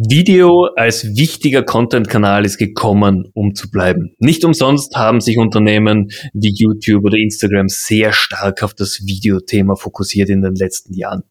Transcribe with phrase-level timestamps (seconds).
[0.00, 4.14] Video als wichtiger Content-Kanal ist gekommen, um zu bleiben.
[4.20, 10.28] Nicht umsonst haben sich Unternehmen wie YouTube oder Instagram sehr stark auf das Videothema fokussiert
[10.28, 11.24] in den letzten Jahren.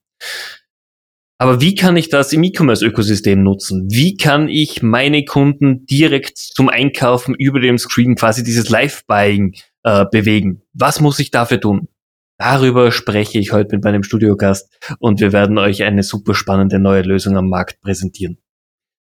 [1.38, 3.88] Aber wie kann ich das im E-Commerce-Ökosystem nutzen?
[3.90, 10.04] Wie kann ich meine Kunden direkt zum Einkaufen über dem Screen quasi dieses Live-Buying äh,
[10.12, 10.64] bewegen?
[10.74, 11.88] Was muss ich dafür tun?
[12.38, 17.04] Darüber spreche ich heute mit meinem Studiogast und wir werden euch eine super spannende neue
[17.04, 18.40] Lösung am Markt präsentieren.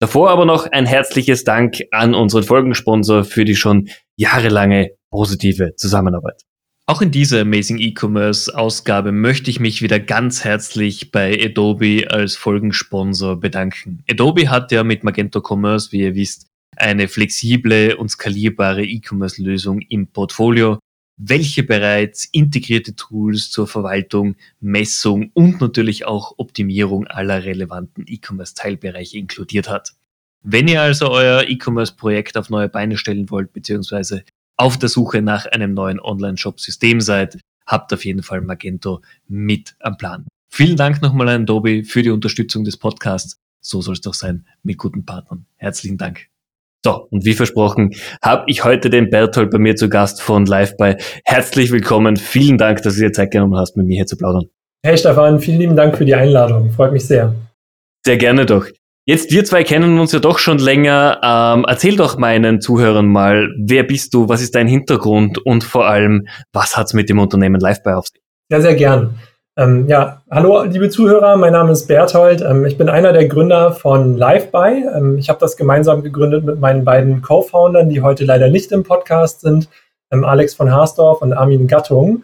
[0.00, 6.42] Davor aber noch ein herzliches Dank an unseren Folgensponsor für die schon jahrelange positive Zusammenarbeit.
[6.86, 12.34] Auch in dieser Amazing E-Commerce Ausgabe möchte ich mich wieder ganz herzlich bei Adobe als
[12.34, 14.02] Folgensponsor bedanken.
[14.10, 19.80] Adobe hat ja mit Magento Commerce, wie ihr wisst, eine flexible und skalierbare E-Commerce Lösung
[19.82, 20.78] im Portfolio,
[21.22, 29.68] welche bereits integrierte Tools zur Verwaltung, Messung und natürlich auch Optimierung aller relevanten E-Commerce-Teilbereiche inkludiert
[29.68, 29.92] hat.
[30.42, 34.24] Wenn ihr also euer E-Commerce-Projekt auf neue Beine stellen wollt, beziehungsweise
[34.56, 39.98] auf der Suche nach einem neuen Online-Shop-System seid, habt auf jeden Fall Magento mit am
[39.98, 40.26] Plan.
[40.48, 43.36] Vielen Dank nochmal an Adobe für die Unterstützung des Podcasts.
[43.60, 45.44] So soll es doch sein mit guten Partnern.
[45.56, 46.29] Herzlichen Dank.
[46.82, 47.90] So, und wie versprochen,
[48.22, 50.96] habe ich heute den Berthold bei mir zu Gast von Live by.
[51.26, 52.16] Herzlich willkommen.
[52.16, 54.44] Vielen Dank, dass du dir Zeit genommen hast, mit mir hier zu plaudern.
[54.82, 56.70] Hey Stefan, vielen lieben Dank für die Einladung.
[56.70, 57.34] Freut mich sehr.
[58.06, 58.64] Sehr gerne doch.
[59.04, 61.20] Jetzt, wir zwei kennen uns ja doch schon länger.
[61.22, 65.86] Ähm, erzähl doch meinen Zuhörern mal, wer bist du, was ist dein Hintergrund und vor
[65.86, 68.22] allem, was hat's mit dem Unternehmen Live by auf sich?
[68.50, 69.18] Ja, sehr gern.
[69.58, 72.40] Ähm, ja, hallo liebe Zuhörer, mein Name ist Berthold.
[72.40, 74.84] Ähm, ich bin einer der Gründer von LiveBuy.
[74.94, 78.84] Ähm, ich habe das gemeinsam gegründet mit meinen beiden Co-Foundern, die heute leider nicht im
[78.84, 79.68] Podcast sind,
[80.12, 82.22] ähm, Alex von Haasdorf und Armin Gattung.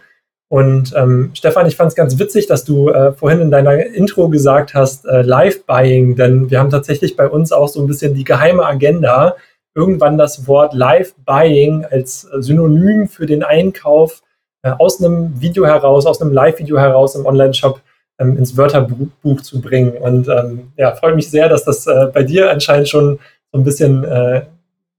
[0.48, 4.28] Und ähm, Stefan, ich fand es ganz witzig, dass du äh, vorhin in deiner Intro
[4.28, 8.22] gesagt hast, äh, Live-Buying, denn wir haben tatsächlich bei uns auch so ein bisschen die
[8.22, 9.34] geheime Agenda,
[9.74, 14.22] irgendwann das Wort Live-Buying als Synonym für den Einkauf
[14.78, 17.80] aus einem Video heraus, aus einem Live-Video heraus im Online-Shop
[18.18, 19.96] ähm, ins Wörterbuch zu bringen.
[19.98, 23.18] Und ähm, ja, freut mich sehr, dass das äh, bei dir anscheinend schon
[23.52, 24.46] so ein bisschen äh,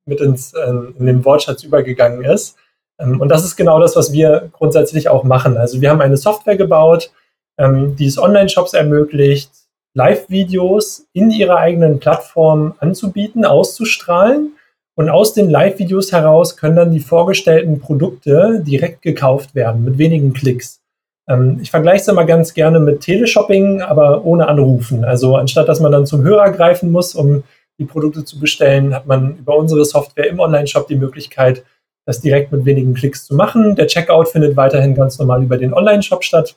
[0.06, 2.56] mit ins, äh, in den Wortschatz übergegangen ist.
[3.00, 5.58] Ähm, und das ist genau das, was wir grundsätzlich auch machen.
[5.58, 7.12] Also wir haben eine Software gebaut,
[7.58, 9.52] ähm, die es Online-Shops ermöglicht,
[9.94, 14.57] Live-Videos in ihrer eigenen Plattform anzubieten, auszustrahlen
[14.98, 20.34] und aus den Live-Videos heraus können dann die vorgestellten Produkte direkt gekauft werden mit wenigen
[20.34, 20.82] Klicks.
[21.30, 25.06] Ähm, ich vergleiche es immer ganz gerne mit Teleshopping, aber ohne Anrufen.
[25.06, 27.44] Also anstatt dass man dann zum Hörer greifen muss, um
[27.80, 31.64] die Produkte zu bestellen, hat man über unsere Software im Online-Shop die Möglichkeit,
[32.08, 33.76] das direkt mit wenigen Klicks zu machen.
[33.76, 36.56] Der Checkout findet weiterhin ganz normal über den Online-Shop statt,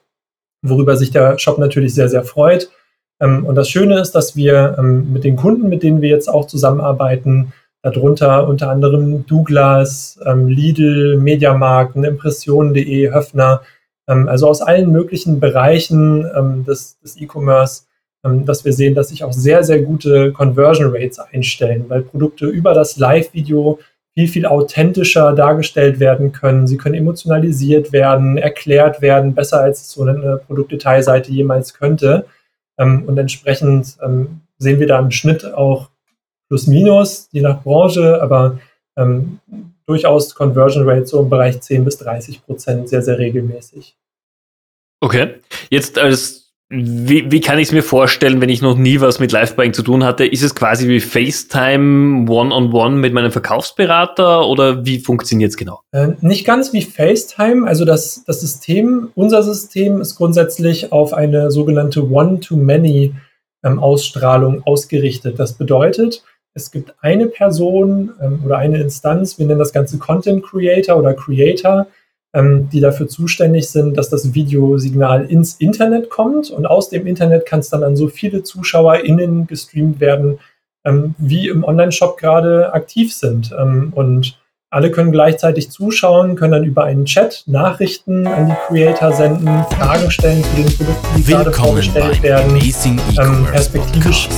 [0.63, 2.71] worüber sich der Shop natürlich sehr, sehr freut.
[3.21, 6.29] Ähm, und das Schöne ist, dass wir ähm, mit den Kunden, mit denen wir jetzt
[6.29, 7.53] auch zusammenarbeiten,
[7.83, 13.63] Darunter unter anderem Douglas, ähm, Lidl, Mediamarkt, Impressionen.de, Höfner,
[14.09, 17.85] ähm, also aus allen möglichen Bereichen ähm, des, des E-Commerce,
[18.25, 22.47] ähm, dass wir sehen, dass sich auch sehr, sehr gute Conversion Rates einstellen, weil Produkte
[22.47, 23.79] über das Live-Video
[24.15, 26.67] viel, viel authentischer dargestellt werden können.
[26.67, 32.27] Sie können emotionalisiert werden, erklärt werden, besser als so eine Produktdetailseite jemals könnte.
[32.79, 35.90] Ähm, und entsprechend ähm, sehen wir da im Schnitt auch
[36.51, 38.59] plus minus, je nach Branche, aber
[38.99, 39.39] ähm,
[39.87, 43.97] durchaus Conversion Rate so im Bereich 10 bis 30 Prozent sehr, sehr regelmäßig.
[45.01, 45.37] Okay.
[45.71, 46.41] Jetzt als
[46.73, 49.83] wie, wie kann ich es mir vorstellen, wenn ich noch nie was mit Live-Buying zu
[49.83, 50.25] tun hatte?
[50.25, 55.57] Ist es quasi wie FaceTime One-on-One -on -one mit meinem Verkaufsberater oder wie funktioniert es
[55.57, 55.81] genau?
[55.91, 57.67] Äh, nicht ganz wie FaceTime.
[57.67, 65.41] Also das, das System, unser System ist grundsätzlich auf eine sogenannte One-to-Many-Ausstrahlung ähm, ausgerichtet.
[65.41, 66.23] Das bedeutet,
[66.55, 71.15] es gibt eine Person ähm, oder eine Instanz, wir nennen das Ganze Content Creator oder
[71.15, 71.87] Creator,
[72.33, 77.47] ähm, die dafür zuständig sind, dass das Videosignal ins Internet kommt und aus dem Internet
[77.47, 80.39] kann es dann an so viele ZuschauerInnen gestreamt werden,
[80.85, 83.55] ähm, wie im Online-Shop gerade aktiv sind.
[83.59, 84.39] Ähm, und
[84.73, 90.11] alle können gleichzeitig zuschauen, können dann über einen Chat Nachrichten an die Creator senden, Fragen
[90.13, 94.29] stellen zu den Produkten, die Willkommen gerade vorgestellt werden, ähm, perspektivisch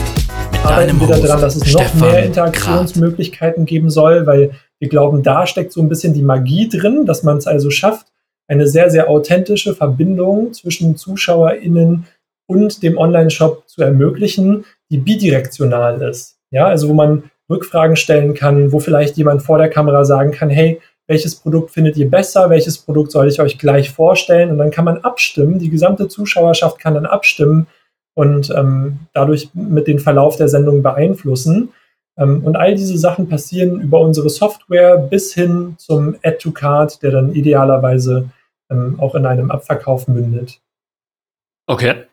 [0.63, 3.69] Podcast arbeiten wir daran, dass es Stefan noch mehr Interaktionsmöglichkeiten Grad.
[3.69, 7.37] geben soll, weil wir glauben, da steckt so ein bisschen die Magie drin, dass man
[7.37, 8.07] es also schafft,
[8.49, 12.07] eine sehr, sehr authentische Verbindung zwischen ZuschauerInnen
[12.47, 16.37] und dem Online-Shop zu ermöglichen, die bidirektional ist.
[16.51, 20.51] Ja, also wo man Rückfragen stellen kann, wo vielleicht jemand vor der Kamera sagen kann,
[20.51, 24.71] hey, welches Produkt findet ihr besser, welches Produkt soll ich euch gleich vorstellen und dann
[24.71, 27.67] kann man abstimmen, die gesamte Zuschauerschaft kann dann abstimmen,
[28.15, 31.71] und ähm, dadurch mit den Verlauf der Sendung beeinflussen.
[32.19, 37.35] Ähm, und all diese Sachen passieren über unsere Software bis hin zum Add-to-Card, der dann
[37.35, 38.31] idealerweise
[38.71, 40.61] ähm, auch in einem Abverkauf mündet.
[41.67, 42.05] Okay.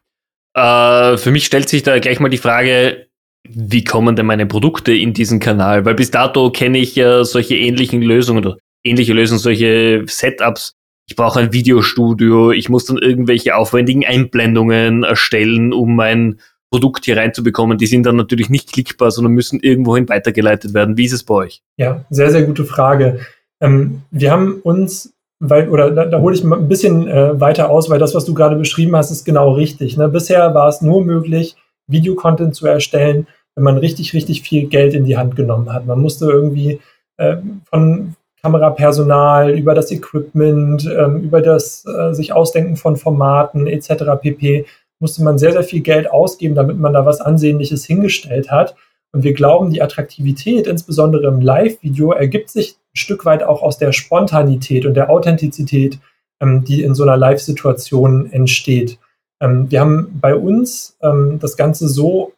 [0.53, 3.07] Äh, für mich stellt sich da gleich mal die Frage,
[3.47, 5.85] wie kommen denn meine Produkte in diesen Kanal?
[5.85, 10.75] Weil bis dato kenne ich ja solche ähnlichen Lösungen oder ähnliche Lösungen, solche Setups.
[11.09, 16.39] Ich brauche ein Videostudio, ich muss dann irgendwelche aufwendigen Einblendungen erstellen, um mein
[16.69, 17.79] Produkt hier reinzubekommen.
[17.79, 20.97] Die sind dann natürlich nicht klickbar, sondern müssen irgendwohin weitergeleitet werden.
[20.97, 21.63] Wie ist es bei euch?
[21.77, 23.21] Ja, sehr, sehr gute Frage.
[23.59, 27.71] Ähm, wir haben uns, weil, oder da, da hole ich mal ein bisschen äh, weiter
[27.71, 29.97] aus, weil das, was du gerade beschrieben hast, ist genau richtig.
[29.97, 30.09] Ne?
[30.09, 31.55] Bisher war es nur möglich,
[31.87, 33.25] Videocontent zu erstellen,
[33.55, 35.87] wenn man richtig, richtig viel Geld in die Hand genommen hat.
[35.87, 36.79] Man musste irgendwie
[37.17, 44.03] äh, von Kamerapersonal über das Equipment, ähm, über das äh, sich Ausdenken von Formaten etc.
[44.21, 44.65] pp.
[44.99, 48.75] musste man sehr, sehr viel Geld ausgeben, damit man da was Ansehnliches hingestellt hat.
[49.11, 53.77] Und wir glauben, die Attraktivität, insbesondere im Live-Video, ergibt sich ein Stück weit auch aus
[53.77, 55.99] der Spontanität und der Authentizität,
[56.39, 58.99] ähm, die in so einer Live-Situation entsteht.
[59.41, 62.33] Ähm, wir haben bei uns ähm, das Ganze so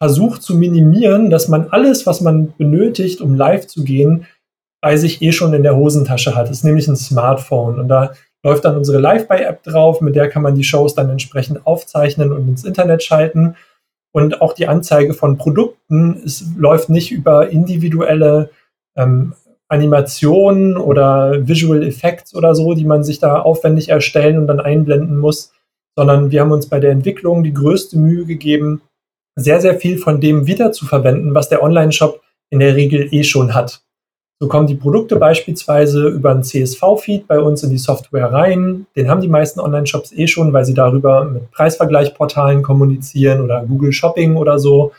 [0.00, 4.26] versucht zu minimieren, dass man alles, was man benötigt, um live zu gehen,
[4.80, 6.48] bei sich eh schon in der Hosentasche hat.
[6.48, 7.78] Das ist nämlich ein Smartphone.
[7.78, 8.12] Und da
[8.42, 12.48] läuft dann unsere Live-by-App drauf, mit der kann man die Shows dann entsprechend aufzeichnen und
[12.48, 13.56] ins Internet schalten.
[14.12, 18.50] Und auch die Anzeige von Produkten es läuft nicht über individuelle
[18.96, 19.34] ähm,
[19.68, 25.18] Animationen oder Visual Effects oder so, die man sich da aufwendig erstellen und dann einblenden
[25.18, 25.52] muss,
[25.96, 28.82] sondern wir haben uns bei der Entwicklung die größte Mühe gegeben,
[29.36, 33.82] sehr, sehr viel von dem wiederzuverwenden, was der Online-Shop in der Regel eh schon hat.
[34.42, 38.86] So kommen die Produkte beispielsweise über einen CSV-Feed bei uns in die Software rein.
[38.96, 43.92] Den haben die meisten Online-Shops eh schon, weil sie darüber mit Preisvergleichportalen kommunizieren oder Google
[43.92, 44.92] Shopping oder so.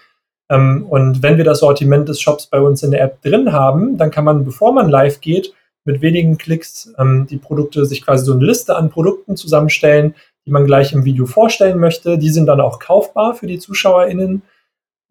[0.52, 3.98] Ähm, und wenn wir das Sortiment des Shops bei uns in der App drin haben,
[3.98, 5.52] dann kann man, bevor man live geht,
[5.86, 10.14] mit wenigen Klicks ähm, die Produkte, sich quasi so eine Liste an Produkten zusammenstellen,
[10.46, 12.20] die man gleich im Video vorstellen möchte.
[12.20, 14.44] Die sind dann auch kaufbar für die ZuschauerInnen.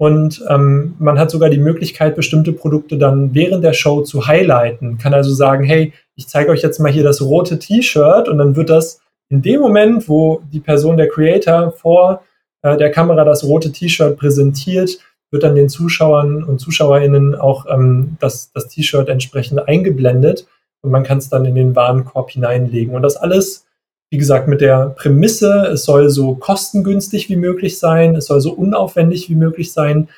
[0.01, 4.97] Und ähm, man hat sogar die Möglichkeit, bestimmte Produkte dann während der Show zu highlighten.
[4.97, 8.57] Kann also sagen, hey, ich zeige euch jetzt mal hier das rote T-Shirt und dann
[8.57, 12.23] wird das in dem Moment, wo die Person, der Creator, vor
[12.63, 15.01] äh, der Kamera das rote T-Shirt präsentiert,
[15.31, 20.47] wird dann den Zuschauern und ZuschauerInnen auch ähm, das, das T-Shirt entsprechend eingeblendet
[20.81, 22.95] und man kann es dann in den Warenkorb hineinlegen.
[22.95, 23.67] Und das alles
[24.11, 28.53] wie gesagt, mit der Prämisse, es soll so kostengünstig wie möglich sein, es soll so
[28.53, 30.09] unaufwendig wie möglich sein.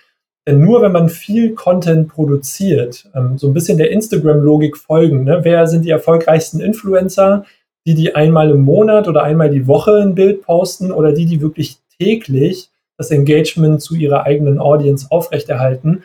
[0.46, 5.40] Denn nur wenn man viel Content produziert, ähm, so ein bisschen der Instagram-Logik folgen, ne?
[5.42, 7.44] wer sind die erfolgreichsten Influencer,
[7.86, 11.40] die, die einmal im Monat oder einmal die Woche ein Bild posten oder die, die
[11.40, 16.02] wirklich täglich das Engagement zu ihrer eigenen Audience aufrechterhalten.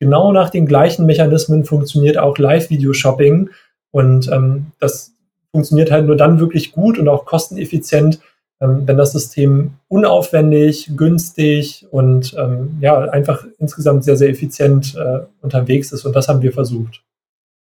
[0.00, 3.50] Genau nach den gleichen Mechanismen funktioniert auch Live-Video-Shopping.
[3.90, 5.15] Und ähm, das
[5.56, 8.20] funktioniert halt nur dann wirklich gut und auch kosteneffizient,
[8.60, 15.20] ähm, wenn das System unaufwendig, günstig und ähm, ja, einfach insgesamt sehr, sehr effizient äh,
[15.40, 16.04] unterwegs ist.
[16.04, 17.02] Und das haben wir versucht.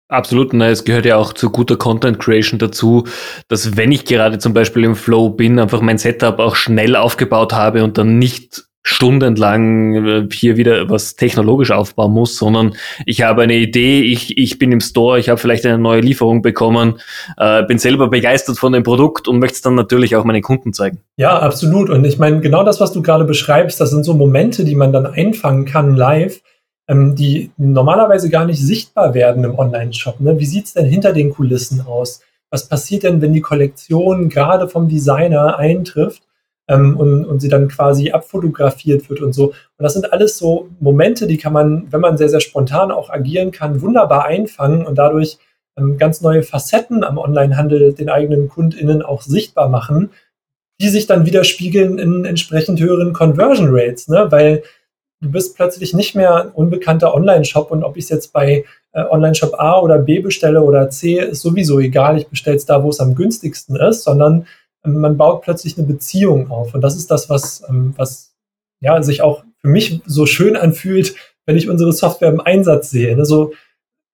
[0.08, 3.06] Absolut, na, es gehört ja auch zu guter Content Creation dazu,
[3.50, 7.52] dass wenn ich gerade zum Beispiel im Flow bin, einfach mein Setup auch schnell aufgebaut
[7.52, 13.44] habe und dann nicht stundenlang äh, hier wieder was technologisch aufbauen muss, sondern ich habe
[13.44, 17.00] eine Idee, ich, ich bin im Store, ich habe vielleicht eine neue Lieferung bekommen,
[17.38, 20.74] äh, bin selber begeistert von dem Produkt und möchte es dann natürlich auch meinen Kunden
[20.74, 21.00] zeigen.
[21.18, 21.90] Ja, absolut.
[21.90, 24.92] Und ich meine, genau das, was du gerade beschreibst, das sind so Momente, die man
[24.92, 26.42] dann einfangen kann live,
[26.88, 30.20] ähm, die normalerweise gar nicht sichtbar werden im Online-Shop.
[30.20, 30.40] Ne?
[30.40, 32.22] Wie sieht's denn hinter den Kulissen aus?
[32.50, 36.24] Was passiert denn, wenn die Kollektion gerade vom Designer eintrifft?
[36.72, 39.48] Ähm, und, und sie dann quasi abfotografiert wird und so.
[39.48, 43.10] Und das sind alles so Momente, die kann man, wenn man sehr, sehr spontan auch
[43.10, 45.38] agieren kann, wunderbar einfangen und dadurch
[45.78, 50.12] ähm, ganz neue Facetten am Onlinehandel den eigenen KundInnen auch sichtbar machen,
[50.80, 54.28] die sich dann widerspiegeln in entsprechend höheren Conversion Rates, ne?
[54.30, 54.64] weil
[55.20, 58.64] du bist plötzlich nicht mehr ein unbekannter Online-Shop und ob ich es jetzt bei
[58.94, 62.18] äh, Online-Shop A oder B bestelle oder C, ist sowieso egal.
[62.18, 64.48] Ich bestelle es da, wo es am günstigsten ist, sondern
[64.84, 66.74] man baut plötzlich eine Beziehung auf.
[66.74, 68.36] Und das ist das, was, ähm, was
[68.80, 73.16] ja, sich auch für mich so schön anfühlt, wenn ich unsere Software im Einsatz sehe.
[73.16, 73.26] Ne?
[73.26, 73.54] So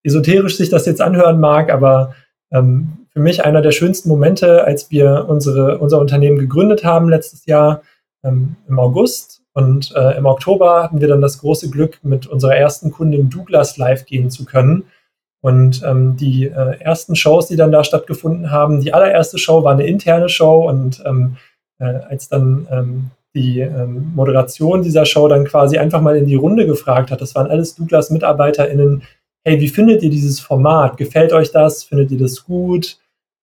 [0.03, 2.15] esoterisch sich das jetzt anhören mag, aber
[2.51, 7.45] ähm, für mich einer der schönsten Momente, als wir unsere, unser Unternehmen gegründet haben letztes
[7.45, 7.81] Jahr
[8.23, 9.41] ähm, im August.
[9.53, 13.77] Und äh, im Oktober hatten wir dann das große Glück, mit unserer ersten Kundin Douglas
[13.77, 14.83] live gehen zu können.
[15.41, 19.73] Und ähm, die äh, ersten Shows, die dann da stattgefunden haben, die allererste Show war
[19.73, 21.37] eine interne Show und ähm,
[21.79, 26.35] äh, als dann ähm, die ähm, Moderation dieser Show dann quasi einfach mal in die
[26.35, 27.21] Runde gefragt hat.
[27.21, 29.03] Das waren alles Douglas-MitarbeiterInnen.
[29.45, 30.97] Hey, wie findet ihr dieses Format?
[30.97, 31.83] Gefällt euch das?
[31.83, 32.97] Findet ihr das gut?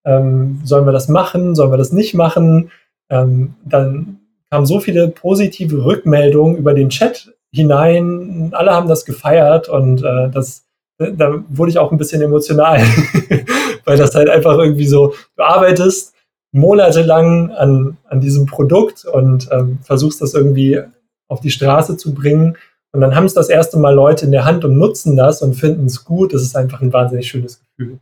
[0.05, 1.55] Ähm, sollen wir das machen?
[1.55, 2.71] Sollen wir das nicht machen?
[3.09, 4.19] Ähm, dann
[4.51, 8.51] kamen so viele positive Rückmeldungen über den Chat hinein.
[8.53, 10.67] Alle haben das gefeiert und äh, das,
[10.99, 12.81] da wurde ich auch ein bisschen emotional,
[13.85, 16.15] weil das halt einfach irgendwie so, du arbeitest
[16.53, 20.81] monatelang an, an diesem Produkt und ähm, versuchst das irgendwie
[21.29, 22.57] auf die Straße zu bringen.
[22.93, 25.55] Und dann haben es das erste Mal Leute in der Hand und nutzen das und
[25.55, 26.33] finden es gut.
[26.33, 27.99] Das ist einfach ein wahnsinnig schönes Gefühl.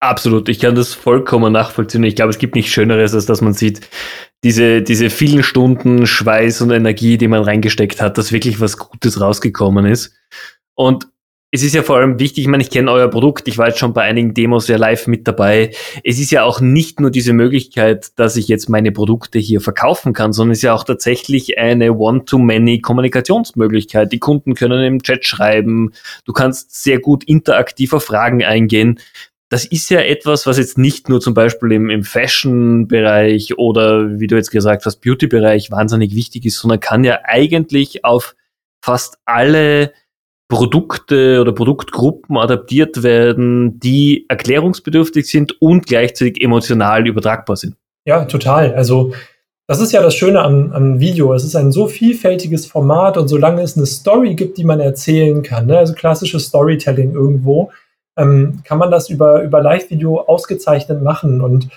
[0.00, 2.04] Absolut, ich kann das vollkommen nachvollziehen.
[2.04, 3.88] Ich glaube, es gibt nichts Schöneres, als dass man sieht,
[4.44, 9.20] diese, diese vielen Stunden Schweiß und Energie, die man reingesteckt hat, dass wirklich was Gutes
[9.20, 10.14] rausgekommen ist.
[10.74, 11.08] Und
[11.56, 13.78] es ist ja vor allem wichtig, ich meine, ich kenne euer Produkt, ich war jetzt
[13.78, 15.70] schon bei einigen Demos ja live mit dabei.
[16.04, 20.12] Es ist ja auch nicht nur diese Möglichkeit, dass ich jetzt meine Produkte hier verkaufen
[20.12, 24.12] kann, sondern es ist ja auch tatsächlich eine One-to-Many Kommunikationsmöglichkeit.
[24.12, 25.92] Die Kunden können im Chat schreiben,
[26.26, 29.00] du kannst sehr gut interaktiver Fragen eingehen.
[29.48, 34.26] Das ist ja etwas, was jetzt nicht nur zum Beispiel im, im Fashion-Bereich oder wie
[34.26, 38.36] du jetzt gesagt hast, Beauty-Bereich wahnsinnig wichtig ist, sondern kann ja eigentlich auf
[38.82, 39.92] fast alle
[40.48, 47.74] Produkte oder Produktgruppen adaptiert werden, die erklärungsbedürftig sind und gleichzeitig emotional übertragbar sind.
[48.04, 48.74] Ja, total.
[48.74, 49.12] Also
[49.66, 51.34] das ist ja das Schöne am, am Video.
[51.34, 55.42] Es ist ein so vielfältiges Format und solange es eine Story gibt, die man erzählen
[55.42, 57.72] kann, ne, also klassisches Storytelling irgendwo,
[58.16, 61.40] ähm, kann man das über, über Live-Video ausgezeichnet machen.
[61.40, 61.68] Und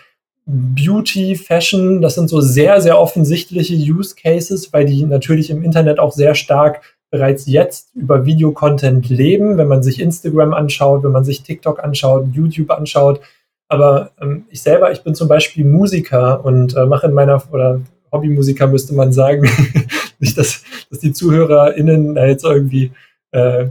[0.45, 5.99] Beauty, Fashion, das sind so sehr, sehr offensichtliche Use Cases, weil die natürlich im Internet
[5.99, 11.23] auch sehr stark bereits jetzt über Videocontent leben, wenn man sich Instagram anschaut, wenn man
[11.23, 13.19] sich TikTok anschaut, YouTube anschaut.
[13.67, 17.81] Aber ähm, ich selber, ich bin zum Beispiel Musiker und äh, mache in meiner, oder
[18.11, 19.49] Hobbymusiker müsste man sagen,
[20.19, 22.91] nicht, dass, dass die ZuhörerInnen da jetzt irgendwie
[23.31, 23.67] äh,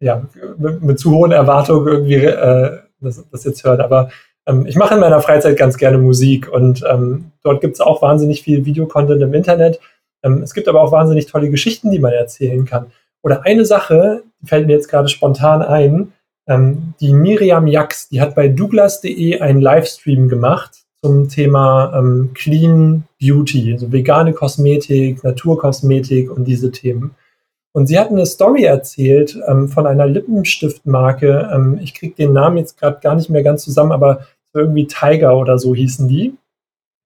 [0.00, 0.26] ja,
[0.58, 3.80] mit, mit, zu hohen Erwartungen irgendwie äh, das, das jetzt hören.
[3.80, 4.10] Aber
[4.46, 8.02] ähm, ich mache in meiner Freizeit ganz gerne Musik und ähm, dort gibt es auch
[8.02, 9.80] wahnsinnig viel Videocontent im Internet.
[10.26, 12.86] Ähm, es gibt aber auch wahnsinnig tolle Geschichten, die man erzählen kann.
[13.22, 16.12] Oder eine Sache, fällt mir jetzt gerade spontan ein,
[16.48, 23.04] ähm, die Miriam Jax, die hat bei douglas.de einen Livestream gemacht zum Thema ähm, Clean
[23.20, 27.14] Beauty, also vegane Kosmetik, Naturkosmetik und diese Themen.
[27.72, 31.50] Und sie hat eine Story erzählt ähm, von einer Lippenstiftmarke.
[31.52, 35.36] Ähm, ich kriege den Namen jetzt gerade gar nicht mehr ganz zusammen, aber irgendwie Tiger
[35.36, 36.34] oder so hießen die.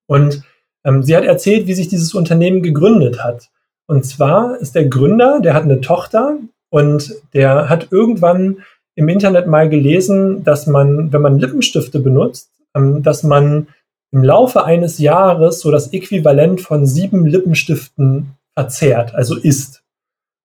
[0.06, 0.44] Und
[0.84, 3.50] ähm, sie hat erzählt, wie sich dieses Unternehmen gegründet hat.
[3.86, 6.38] Und zwar ist der Gründer, der hat eine Tochter
[6.70, 8.58] und der hat irgendwann
[8.94, 13.68] im Internet mal gelesen, dass man, wenn man Lippenstifte benutzt, ähm, dass man
[14.12, 19.82] im Laufe eines Jahres so das Äquivalent von sieben Lippenstiften verzehrt, also isst.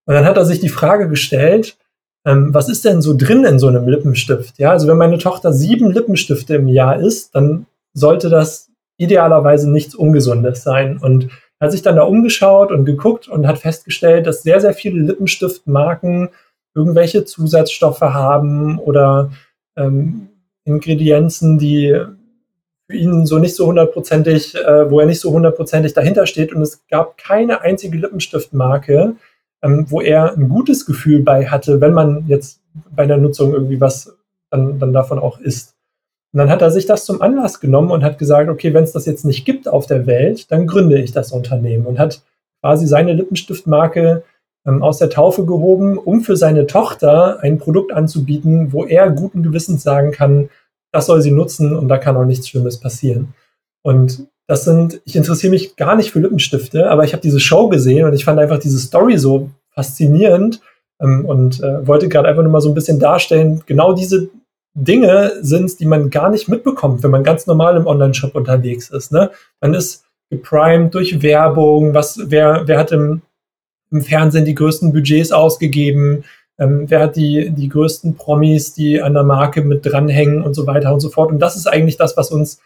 [0.05, 1.77] Und dann hat er sich die Frage gestellt,
[2.25, 4.57] ähm, was ist denn so drin in so einem Lippenstift?
[4.57, 9.95] Ja, also wenn meine Tochter sieben Lippenstifte im Jahr isst, dann sollte das idealerweise nichts
[9.95, 10.97] Ungesundes sein.
[10.97, 15.01] Und hat sich dann da umgeschaut und geguckt und hat festgestellt, dass sehr, sehr viele
[15.01, 16.29] Lippenstiftmarken
[16.75, 19.31] irgendwelche Zusatzstoffe haben oder
[19.77, 20.29] ähm,
[20.65, 21.97] Ingredienzen, die
[22.87, 26.53] für ihn so nicht so hundertprozentig, äh, wo er nicht so hundertprozentig dahinter steht.
[26.53, 29.15] Und es gab keine einzige Lippenstiftmarke,
[29.63, 32.61] ähm, wo er ein gutes Gefühl bei hatte, wenn man jetzt
[32.95, 34.15] bei der Nutzung irgendwie was
[34.51, 35.74] dann, dann davon auch isst.
[36.35, 38.91] Und dann hat er sich das zum Anlass genommen und hat gesagt, okay, wenn es
[38.91, 42.23] das jetzt nicht gibt auf der Welt, dann gründe ich das Unternehmen und hat
[42.61, 44.21] quasi seine Lippenstiftmarke
[44.67, 49.43] ähm, aus der Taufe gehoben, um für seine Tochter ein Produkt anzubieten, wo er guten
[49.43, 50.49] Gewissens sagen kann,
[50.91, 53.33] das soll sie nutzen und da kann auch nichts Schlimmes passieren.
[53.81, 57.69] Und das sind, ich interessiere mich gar nicht für Lippenstifte, aber ich habe diese Show
[57.69, 60.59] gesehen und ich fand einfach diese Story so faszinierend
[60.99, 64.27] ähm, und äh, wollte gerade einfach nur mal so ein bisschen darstellen, genau diese
[64.75, 69.11] Dinge sind, die man gar nicht mitbekommt, wenn man ganz normal im Online-Shop unterwegs ist.
[69.11, 69.31] Ne?
[69.61, 73.21] Man ist geprimed durch Werbung, was, wer, wer hat im,
[73.91, 76.25] im Fernsehen die größten Budgets ausgegeben,
[76.59, 80.67] ähm, wer hat die, die größten Promis, die an der Marke mit dranhängen und so
[80.67, 81.31] weiter und so fort.
[81.31, 82.59] Und das ist eigentlich das, was uns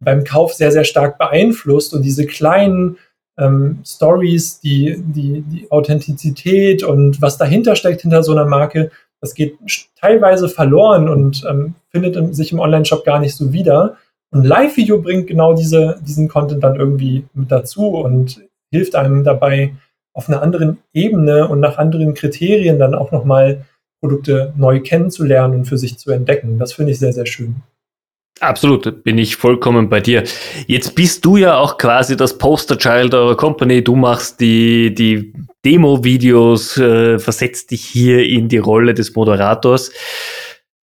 [0.00, 1.94] beim Kauf sehr, sehr stark beeinflusst.
[1.94, 2.98] Und diese kleinen
[3.38, 8.90] ähm, Stories, die, die, die Authentizität und was dahinter steckt hinter so einer Marke,
[9.24, 9.56] das geht
[9.98, 13.96] teilweise verloren und ähm, findet sich im Online-Shop gar nicht so wieder.
[14.30, 19.72] Und Live-Video bringt genau diese, diesen Content dann irgendwie mit dazu und hilft einem dabei,
[20.12, 23.64] auf einer anderen Ebene und nach anderen Kriterien dann auch nochmal
[24.00, 26.58] Produkte neu kennenzulernen und für sich zu entdecken.
[26.58, 27.62] Das finde ich sehr, sehr schön.
[28.40, 30.24] Absolut, bin ich vollkommen bei dir.
[30.66, 33.82] Jetzt bist du ja auch quasi das Posterchild eurer Company.
[33.84, 35.32] Du machst die, die
[35.64, 39.92] Demo-Videos, äh, versetzt dich hier in die Rolle des Moderators.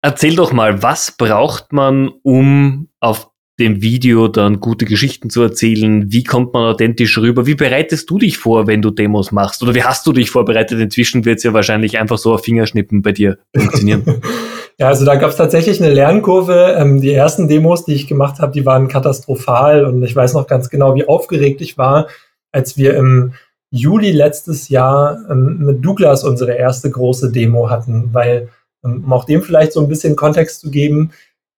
[0.02, 3.28] Erzähl doch mal, was braucht man, um auf
[3.58, 6.10] dem Video dann gute Geschichten zu erzählen?
[6.10, 7.46] Wie kommt man authentisch rüber?
[7.46, 9.62] Wie bereitest du dich vor, wenn du Demos machst?
[9.62, 10.80] Oder wie hast du dich vorbereitet?
[10.80, 14.04] Inzwischen wird es ja wahrscheinlich einfach so auf Fingerschnippen bei dir funktionieren.
[14.78, 16.76] ja, also da gab es tatsächlich eine Lernkurve.
[16.78, 20.46] Ähm, die ersten Demos, die ich gemacht habe, die waren katastrophal und ich weiß noch
[20.46, 22.08] ganz genau, wie aufgeregt ich war,
[22.52, 23.32] als wir im
[23.70, 28.48] Juli letztes Jahr ähm, mit Douglas unsere erste große Demo hatten, weil,
[28.84, 31.10] ähm, um auch dem vielleicht so ein bisschen Kontext zu geben,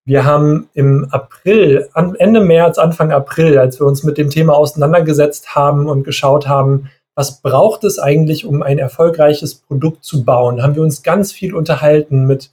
[0.05, 5.55] wir haben im April, Ende März, Anfang April, als wir uns mit dem Thema auseinandergesetzt
[5.55, 10.75] haben und geschaut haben, was braucht es eigentlich, um ein erfolgreiches Produkt zu bauen, haben
[10.75, 12.49] wir uns ganz viel unterhalten mit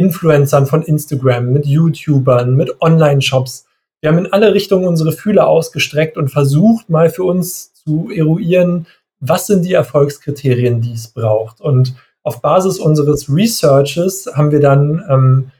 [0.00, 3.66] Influencern von Instagram, mit YouTubern, mit Online-Shops.
[4.00, 8.86] Wir haben in alle Richtungen unsere Fühler ausgestreckt und versucht mal für uns zu eruieren,
[9.20, 11.60] was sind die Erfolgskriterien, die es braucht.
[11.60, 15.50] Und auf Basis unseres Researches haben wir dann ähm,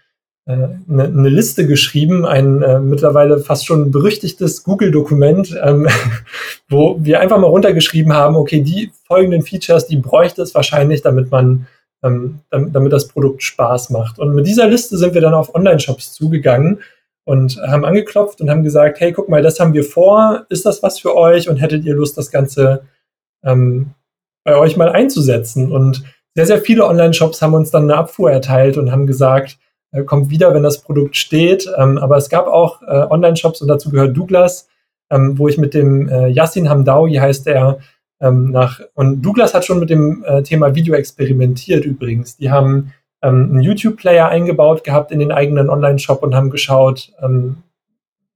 [0.46, 5.86] eine, äh, eine Liste geschrieben, ein äh, mittlerweile fast schon berüchtigtes Google-Dokument, ähm,
[6.68, 11.30] wo wir einfach mal runtergeschrieben haben, okay, die folgenden Features, die bräuchte es wahrscheinlich, damit
[11.30, 11.66] man,
[12.02, 14.18] ähm, damit, das Produkt Spaß macht.
[14.18, 16.80] Und mit dieser Liste sind wir dann auf Online-Shops zugegangen
[17.24, 20.82] und haben angeklopft und haben gesagt, hey, guck mal, das haben wir vor, ist das
[20.82, 22.82] was für euch und hättet ihr Lust, das Ganze
[23.44, 23.90] ähm,
[24.44, 25.70] bei euch mal einzusetzen?
[25.70, 26.02] Und
[26.34, 29.58] sehr, sehr viele Online-Shops haben uns dann eine Abfuhr erteilt und haben gesagt,
[29.92, 31.70] äh, kommt wieder, wenn das Produkt steht.
[31.76, 34.68] Ähm, aber es gab auch äh, Online-Shops und dazu gehört Douglas,
[35.10, 37.80] ähm, wo ich mit dem äh, Yassin Hamdawi heißt er
[38.20, 42.36] ähm, nach und Douglas hat schon mit dem äh, Thema Video experimentiert übrigens.
[42.36, 47.56] Die haben ähm, einen YouTube-Player eingebaut gehabt in den eigenen Online-Shop und haben geschaut, ähm,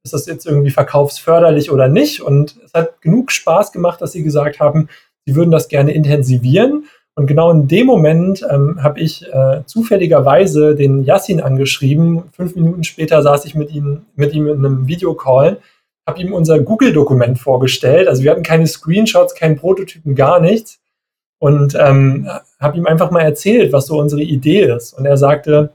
[0.02, 2.20] ist das jetzt irgendwie verkaufsförderlich oder nicht?
[2.20, 4.88] Und es hat genug Spaß gemacht, dass sie gesagt haben,
[5.24, 6.84] sie würden das gerne intensivieren
[7.16, 12.24] und genau in dem Moment ähm, habe ich äh, zufälligerweise den Yassin angeschrieben.
[12.32, 15.58] Fünf Minuten später saß ich mit ihm, mit ihm in einem Videocall,
[16.06, 18.08] habe ihm unser Google-Dokument vorgestellt.
[18.08, 20.80] Also wir hatten keine Screenshots, keinen Prototypen, gar nichts.
[21.38, 22.28] Und ähm,
[22.60, 24.92] habe ihm einfach mal erzählt, was so unsere Idee ist.
[24.92, 25.70] Und er sagte,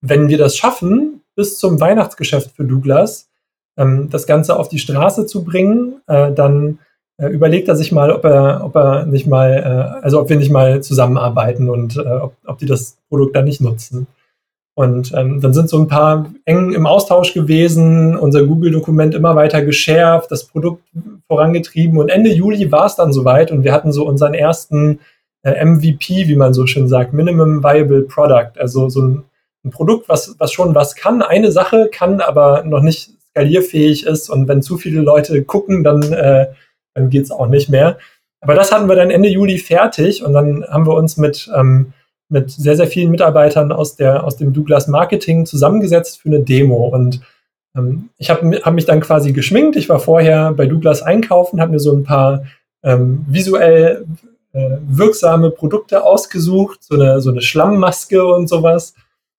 [0.00, 3.28] wenn wir das schaffen, bis zum Weihnachtsgeschäft für Douglas,
[3.76, 6.78] ähm, das Ganze auf die Straße zu bringen, äh, dann
[7.18, 10.36] äh, überlegt er sich mal, ob er, ob er nicht mal, äh, also ob wir
[10.36, 14.06] nicht mal zusammenarbeiten und äh, ob, ob die das Produkt dann nicht nutzen.
[14.78, 19.64] Und ähm, dann sind so ein paar eng im Austausch gewesen, unser Google-Dokument immer weiter
[19.64, 20.84] geschärft, das Produkt
[21.26, 25.00] vorangetrieben und Ende Juli war es dann soweit und wir hatten so unseren ersten
[25.42, 29.24] äh, MVP, wie man so schön sagt, Minimum Viable Product, also so ein,
[29.64, 34.30] ein Produkt, was, was schon was kann, eine Sache kann, aber noch nicht skalierfähig ist
[34.30, 36.46] und wenn zu viele Leute gucken, dann äh,
[36.94, 37.98] dann geht es auch nicht mehr.
[38.40, 41.94] Aber das hatten wir dann Ende Juli fertig und dann haben wir uns mit, ähm,
[42.28, 46.88] mit sehr, sehr vielen Mitarbeitern aus, der, aus dem Douglas Marketing zusammengesetzt für eine Demo.
[46.88, 47.20] Und
[47.76, 49.76] ähm, ich habe hab mich dann quasi geschminkt.
[49.76, 52.44] Ich war vorher bei Douglas einkaufen, habe mir so ein paar
[52.82, 54.04] ähm, visuell
[54.52, 58.94] äh, wirksame Produkte ausgesucht, so eine, so eine Schlammmaske und sowas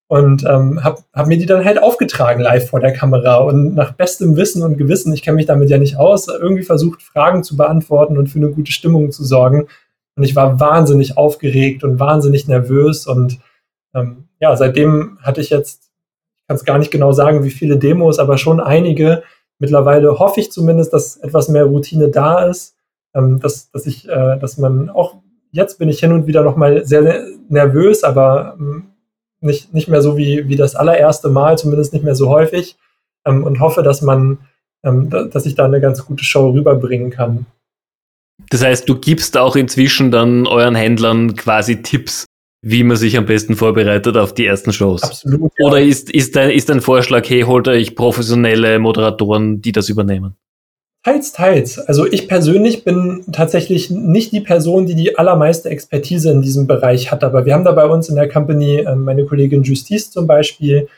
[0.10, 3.94] und ähm, habe hab mir die dann halt aufgetragen live vor der Kamera und nach
[3.94, 7.56] bestem Wissen und Gewissen, ich kenne mich damit ja nicht aus, irgendwie versucht, Fragen zu
[7.56, 9.68] beantworten und für eine gute Stimmung zu sorgen.
[10.20, 13.40] Und ich war wahnsinnig aufgeregt und wahnsinnig nervös und
[13.96, 15.84] ähm, ja, seitdem hatte ich jetzt,
[16.42, 19.24] ich kann es gar nicht genau sagen, wie viele Demos, aber schon einige.
[19.60, 22.76] Mittlerweile hoffe ich zumindest, dass etwas mehr Routine da ist,
[23.16, 25.16] ähm, dass, dass ich, äh, dass man auch
[25.52, 28.88] jetzt bin ich hin und wieder noch mal sehr, sehr nervös, aber ähm,
[29.40, 32.78] nicht, nicht mehr so wie, wie das allererste Mal, zumindest nicht mehr so häufig
[33.26, 34.40] ähm, und hoffe, dass man,
[34.84, 37.46] ähm, dass ich da eine ganz gute Show rüberbringen kann.
[38.50, 42.26] Das heißt, du gibst auch inzwischen dann euren Händlern quasi Tipps,
[42.62, 45.04] wie man sich am besten vorbereitet auf die ersten Shows.
[45.04, 45.52] Absolut.
[45.58, 45.68] Ja.
[45.68, 50.36] Oder ist, ist, dein, ist dein Vorschlag, hey, holt euch professionelle Moderatoren, die das übernehmen?
[51.04, 51.80] Teils, teils.
[51.80, 57.10] Also ich persönlich bin tatsächlich nicht die Person, die die allermeiste Expertise in diesem Bereich
[57.10, 57.24] hat.
[57.24, 60.90] Aber wir haben da bei uns in der Company äh, meine Kollegin Justice zum Beispiel,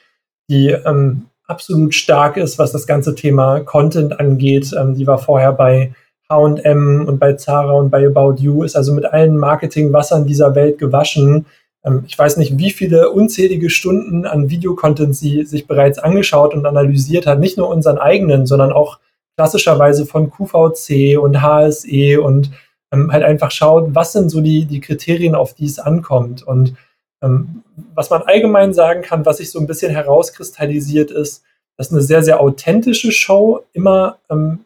[0.49, 4.71] die ähm, absolut stark ist, was das ganze Thema Content angeht.
[4.75, 5.93] Ähm, die war vorher bei
[6.31, 10.79] H&M und bei Zara und bei About You, ist also mit allen Marketingwassern dieser Welt
[10.79, 11.45] gewaschen.
[11.85, 16.65] Ähm, ich weiß nicht, wie viele unzählige Stunden an Videocontent sie sich bereits angeschaut und
[16.65, 17.39] analysiert hat.
[17.39, 18.99] Nicht nur unseren eigenen, sondern auch
[19.37, 22.51] klassischerweise von QVC und HSE und
[22.91, 26.43] ähm, halt einfach schaut, was sind so die, die Kriterien, auf die es ankommt.
[26.43, 26.75] Und
[27.21, 27.63] ähm,
[27.93, 31.43] was man allgemein sagen kann, was sich so ein bisschen herauskristallisiert ist,
[31.77, 34.65] dass eine sehr, sehr authentische Show immer ähm,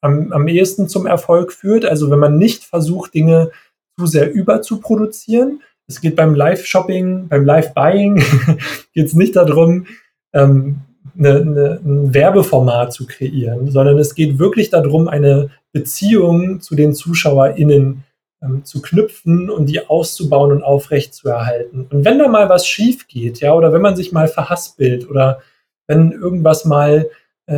[0.00, 1.84] am, am ehesten zum Erfolg führt.
[1.84, 3.50] Also wenn man nicht versucht, Dinge
[3.98, 5.62] zu sehr überzuproduzieren.
[5.86, 8.16] Es geht beim Live-Shopping, beim Live-Buying,
[8.94, 9.86] geht es nicht darum,
[10.32, 10.80] ähm,
[11.18, 16.94] eine, eine, ein Werbeformat zu kreieren, sondern es geht wirklich darum, eine Beziehung zu den
[16.94, 18.04] ZuschauerInnen
[18.42, 21.86] ähm, zu knüpfen und die auszubauen und aufrecht zu erhalten.
[21.90, 25.40] Und wenn da mal was schief geht, ja, oder wenn man sich mal verhaspelt oder
[25.88, 27.08] wenn irgendwas mal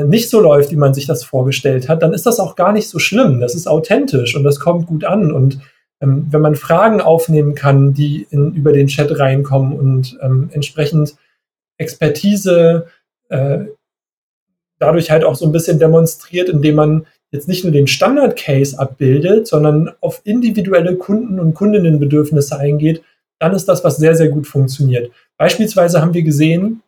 [0.04, 2.88] nicht so läuft, wie man sich das vorgestellt hat, dann ist das auch gar nicht
[2.88, 3.40] so schlimm.
[3.40, 5.32] Das ist authentisch und das kommt gut an.
[5.32, 5.58] Und
[6.00, 11.16] ähm, wenn man Fragen aufnehmen kann, die in, über den Chat reinkommen und ähm, entsprechend
[11.78, 12.86] Expertise
[13.28, 13.64] äh,
[14.78, 19.46] dadurch halt auch so ein bisschen demonstriert, indem man jetzt nicht nur den Standard-Case abbildet,
[19.46, 23.02] sondern auf individuelle Kunden- und Kundinnenbedürfnisse eingeht,
[23.38, 25.10] dann ist das, was sehr, sehr gut funktioniert.
[25.36, 26.82] Beispielsweise haben wir gesehen,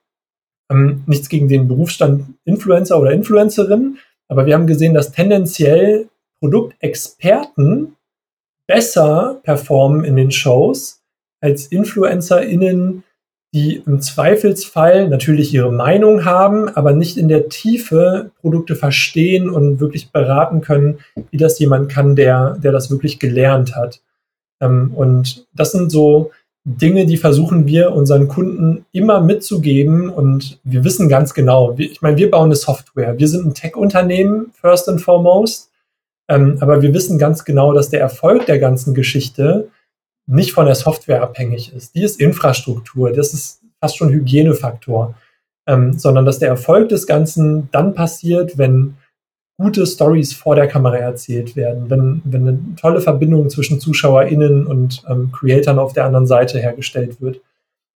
[0.72, 6.08] ähm, nichts gegen den Berufsstand Influencer oder Influencerin, aber wir haben gesehen, dass tendenziell
[6.40, 7.96] Produktexperten
[8.66, 11.02] besser performen in den Shows
[11.40, 13.04] als InfluencerInnen,
[13.54, 19.78] die im Zweifelsfall natürlich ihre Meinung haben, aber nicht in der Tiefe Produkte verstehen und
[19.78, 24.00] wirklich beraten können, wie das jemand kann, der, der das wirklich gelernt hat.
[24.62, 26.30] Ähm, und das sind so
[26.64, 32.16] Dinge, die versuchen wir unseren Kunden immer mitzugeben und wir wissen ganz genau, ich meine,
[32.16, 35.70] wir bauen eine Software, wir sind ein Tech-Unternehmen, first and foremost,
[36.28, 39.68] ähm, aber wir wissen ganz genau, dass der Erfolg der ganzen Geschichte
[40.26, 41.96] nicht von der Software abhängig ist.
[41.96, 45.14] Die ist Infrastruktur, das ist fast schon Hygienefaktor,
[45.66, 48.94] ähm, sondern dass der Erfolg des Ganzen dann passiert, wenn
[49.62, 55.02] gute Stories vor der Kamera erzählt werden, wenn, wenn eine tolle Verbindung zwischen ZuschauerInnen und
[55.08, 57.40] ähm, Creatoren auf der anderen Seite hergestellt wird.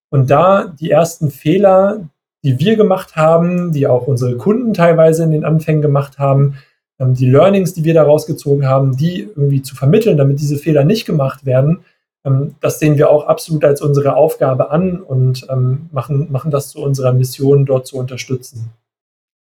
[0.09, 2.09] Und da die ersten Fehler,
[2.43, 6.55] die wir gemacht haben, die auch unsere Kunden teilweise in den Anfängen gemacht haben,
[6.99, 10.85] ähm, die Learnings, die wir daraus gezogen haben, die irgendwie zu vermitteln, damit diese Fehler
[10.85, 11.79] nicht gemacht werden,
[12.25, 16.69] ähm, das sehen wir auch absolut als unsere Aufgabe an und ähm, machen, machen das
[16.69, 18.71] zu unserer Mission, dort zu unterstützen.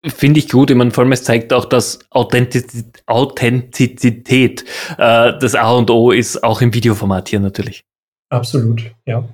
[0.07, 0.71] Finde ich gut.
[0.71, 4.65] Ich meine, vor allem es zeigt auch, dass Authentizität, Authentizität
[4.97, 7.85] äh, das A und O ist, auch im Videoformat hier natürlich.
[8.31, 9.29] Absolut, ja.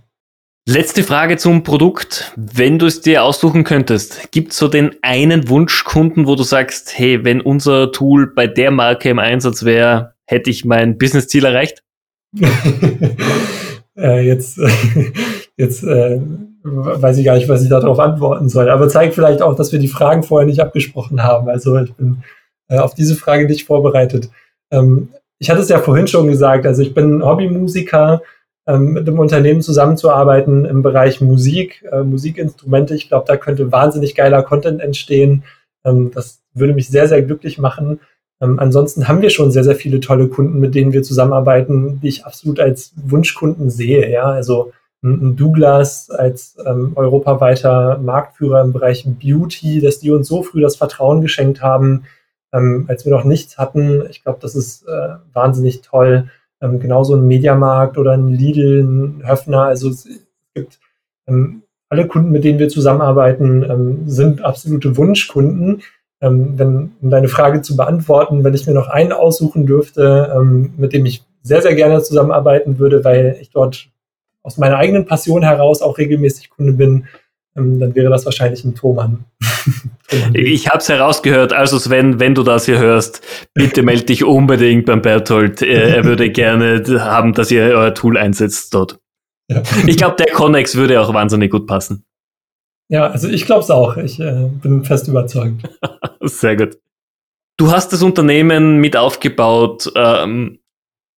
[0.68, 2.33] Letzte Frage zum Produkt.
[2.35, 6.98] Wenn du es dir aussuchen könntest, gibt es so den einen Wunschkunden, wo du sagst,
[6.98, 11.85] hey, wenn unser Tool bei der Marke im Einsatz wäre, hätte ich mein Business-Ziel erreicht?
[13.96, 14.59] äh, jetzt
[15.57, 16.20] jetzt äh,
[16.66, 18.68] weiß ich gar nicht, was ich darauf antworten soll.
[18.68, 21.48] Aber zeigt vielleicht auch, dass wir die Fragen vorher nicht abgesprochen haben.
[21.48, 22.22] Also ich bin
[22.68, 24.31] äh, auf diese Frage nicht vorbereitet.
[24.70, 28.22] Ähm, ich hatte es ja vorhin schon gesagt, also ich bin Hobbymusiker,
[28.66, 32.94] ähm, mit einem Unternehmen zusammenzuarbeiten im Bereich Musik, äh, Musikinstrumente.
[32.94, 35.44] Ich glaube, da könnte wahnsinnig geiler Content entstehen.
[35.85, 38.00] Ähm, das würde mich sehr, sehr glücklich machen.
[38.40, 42.09] Ähm, ansonsten haben wir schon sehr, sehr viele tolle Kunden, mit denen wir zusammenarbeiten, die
[42.09, 44.11] ich absolut als Wunschkunden sehe.
[44.11, 44.72] Ja, also
[45.37, 51.21] Douglas als ähm, europaweiter Marktführer im Bereich Beauty, dass die uns so früh das Vertrauen
[51.21, 52.05] geschenkt haben,
[52.53, 54.05] ähm, als wir noch nichts hatten.
[54.11, 56.29] Ich glaube, das ist äh, wahnsinnig toll.
[56.61, 59.62] Ähm, genauso ein Mediamarkt oder ein Lidl, ein Höfner.
[59.62, 60.09] Also es
[60.55, 60.79] gibt
[61.27, 65.83] ähm, alle Kunden, mit denen wir zusammenarbeiten, ähm, sind absolute Wunschkunden
[66.21, 70.35] ähm, wenn, um deine Frage zu beantworten, wenn ich mir noch einen aussuchen dürfte,
[70.77, 73.88] mit dem ich sehr, sehr gerne zusammenarbeiten würde, weil ich dort
[74.46, 77.06] aus meiner eigenen Passion heraus auch regelmäßig Kunde bin,
[77.56, 79.24] ähm, dann wäre das wahrscheinlich ein Thomann.
[80.35, 83.22] ich habe es herausgehört, also Sven, wenn du das hier hörst,
[83.54, 85.62] bitte melde dich unbedingt beim Berthold.
[85.62, 89.00] Er, er würde gerne haben, dass ihr euer Tool einsetzt dort.
[89.50, 89.62] Ja.
[89.87, 92.04] Ich glaube, der Connex würde auch wahnsinnig gut passen.
[92.88, 93.96] Ja, also ich glaube es auch.
[93.96, 95.68] Ich äh, bin fest überzeugt.
[96.20, 96.78] Sehr gut.
[97.56, 99.90] Du hast das Unternehmen mit aufgebaut.
[99.96, 100.61] Ähm,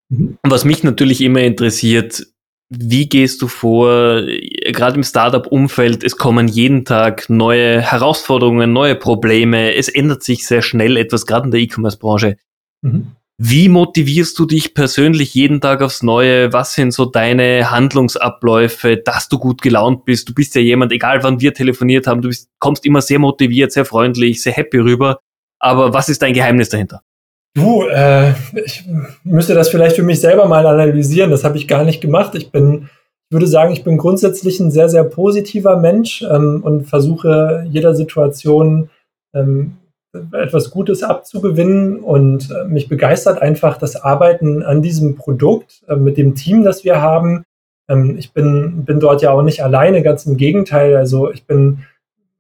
[0.09, 0.39] mhm.
[0.43, 2.27] Was mich natürlich immer interessiert,
[2.71, 9.75] wie gehst du vor, gerade im Startup-Umfeld, es kommen jeden Tag neue Herausforderungen, neue Probleme,
[9.75, 12.37] es ändert sich sehr schnell etwas, gerade in der E-Commerce-Branche.
[12.83, 13.13] Mhm.
[13.41, 16.53] Wie motivierst du dich persönlich jeden Tag aufs Neue?
[16.53, 20.29] Was sind so deine Handlungsabläufe, dass du gut gelaunt bist?
[20.29, 23.71] Du bist ja jemand, egal wann wir telefoniert haben, du bist, kommst immer sehr motiviert,
[23.71, 25.21] sehr freundlich, sehr happy rüber.
[25.61, 27.03] Aber was ist dein Geheimnis dahinter?
[27.55, 28.33] Du, äh,
[28.65, 28.85] ich
[29.25, 31.31] müsste das vielleicht für mich selber mal analysieren.
[31.31, 32.35] Das habe ich gar nicht gemacht.
[32.35, 32.89] Ich bin,
[33.31, 37.95] ich würde sagen, ich bin grundsätzlich ein sehr, sehr positiver Mensch ähm, und versuche jeder
[37.95, 38.91] Situation
[39.35, 39.77] ähm,
[40.33, 46.17] etwas Gutes abzugewinnen und äh, mich begeistert einfach das Arbeiten an diesem Produkt äh, mit
[46.17, 47.45] dem Team, das wir haben.
[47.91, 50.97] Ähm, ich bin, bin dort ja auch nicht alleine, ganz im Gegenteil.
[50.97, 51.81] Also ich bin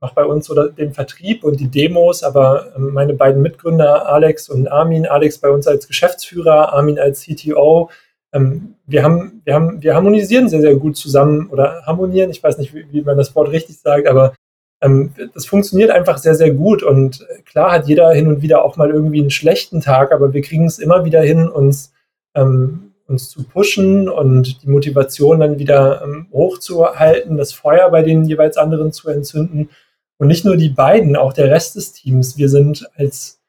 [0.01, 4.49] mache bei uns oder den Vertrieb und die Demos, aber ähm, meine beiden Mitgründer Alex
[4.49, 7.91] und Armin, Alex bei uns als Geschäftsführer, Armin als CTO,
[8.33, 12.59] ähm, wir haben, wir haben, wir harmonisieren sehr, sehr gut zusammen oder harmonieren, ich weiß
[12.59, 14.35] nicht, wie, wie man das Wort richtig sagt, aber
[14.81, 18.77] ähm, das funktioniert einfach sehr, sehr gut und klar hat jeder hin und wieder auch
[18.77, 21.93] mal irgendwie einen schlechten Tag, aber wir kriegen es immer wieder hin, uns
[22.35, 28.25] ähm, uns zu pushen und die Motivation dann wieder ähm, hochzuhalten, das Feuer bei den
[28.25, 29.71] jeweils anderen zu entzünden.
[30.19, 32.37] Und nicht nur die beiden, auch der Rest des Teams.
[32.37, 33.41] Wir sind als,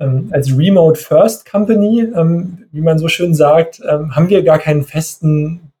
[0.00, 4.58] ähm, als Remote First Company, ähm, wie man so schön sagt, ähm, haben wir gar
[4.58, 5.72] keinen festen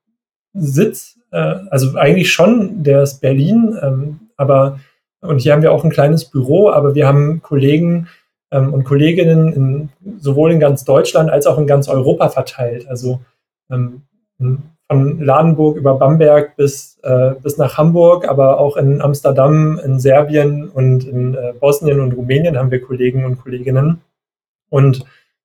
[0.54, 1.18] Sitz.
[1.32, 4.80] Äh, also eigentlich schon, der ist Berlin, ähm, aber
[5.20, 8.06] und hier haben wir auch ein kleines Büro, aber wir haben Kollegen,
[8.50, 12.88] ähm, und Kolleginnen in, sowohl in ganz Deutschland als auch in ganz Europa verteilt.
[12.88, 13.20] Also
[13.70, 14.02] ähm,
[14.88, 20.68] von Ladenburg über Bamberg bis, äh, bis nach Hamburg, aber auch in Amsterdam, in Serbien
[20.68, 24.00] und in äh, Bosnien und Rumänien haben wir Kollegen und Kolleginnen.
[24.70, 25.04] Und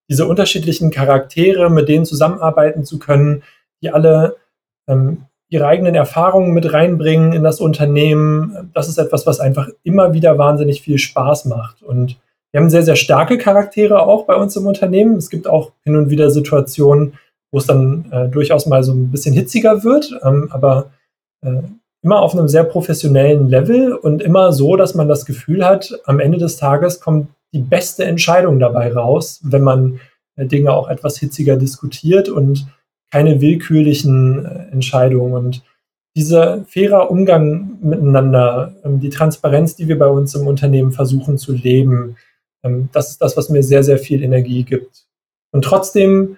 [0.09, 3.43] diese unterschiedlichen Charaktere, mit denen zusammenarbeiten zu können,
[3.81, 4.35] die alle
[4.87, 10.13] ähm, ihre eigenen Erfahrungen mit reinbringen in das Unternehmen, das ist etwas, was einfach immer
[10.13, 11.81] wieder wahnsinnig viel Spaß macht.
[11.81, 12.17] Und
[12.51, 15.15] wir haben sehr, sehr starke Charaktere auch bei uns im Unternehmen.
[15.15, 17.13] Es gibt auch hin und wieder Situationen,
[17.51, 20.91] wo es dann äh, durchaus mal so ein bisschen hitziger wird, ähm, aber
[21.43, 21.61] äh,
[22.03, 26.19] immer auf einem sehr professionellen Level und immer so, dass man das Gefühl hat, am
[26.19, 29.99] Ende des Tages kommt die beste Entscheidung dabei raus, wenn man
[30.35, 32.67] äh, Dinge auch etwas hitziger diskutiert und
[33.11, 35.33] keine willkürlichen äh, Entscheidungen.
[35.33, 35.63] Und
[36.15, 41.53] dieser fairer Umgang miteinander, ähm, die Transparenz, die wir bei uns im Unternehmen versuchen zu
[41.53, 42.15] leben,
[42.63, 45.05] ähm, das ist das, was mir sehr, sehr viel Energie gibt.
[45.51, 46.37] Und trotzdem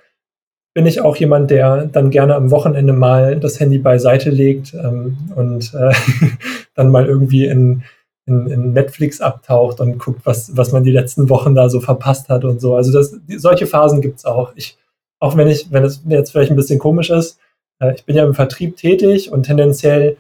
[0.74, 5.18] bin ich auch jemand, der dann gerne am Wochenende mal das Handy beiseite legt ähm,
[5.36, 5.94] und äh,
[6.76, 7.84] dann mal irgendwie in,
[8.26, 12.30] in, in, Netflix abtaucht und guckt, was, was man die letzten Wochen da so verpasst
[12.30, 12.76] hat und so.
[12.76, 14.54] Also das, solche Phasen gibt's auch.
[14.56, 14.78] Ich,
[15.20, 17.40] auch wenn ich, wenn es mir jetzt vielleicht ein bisschen komisch ist,
[17.80, 20.18] äh, ich bin ja im Vertrieb tätig und tendenziell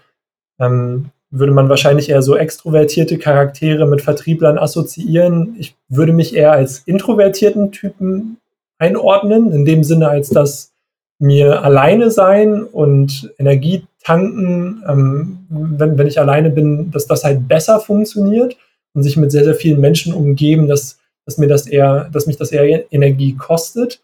[0.60, 5.56] ähm, würde man wahrscheinlich eher so extrovertierte Charaktere mit Vertrieblern assoziieren.
[5.58, 8.38] Ich würde mich eher als introvertierten Typen
[8.84, 10.74] einordnen, in dem Sinne, als dass
[11.19, 17.48] mir alleine sein und Energie tanken, ähm, wenn, wenn ich alleine bin, dass das halt
[17.48, 18.58] besser funktioniert
[18.93, 22.38] und sich mit sehr, sehr vielen Menschen umgeben, dass, dass mir das eher, dass mich
[22.38, 24.02] das eher Energie kostet.